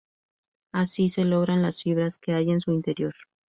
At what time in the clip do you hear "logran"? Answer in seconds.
1.25-1.61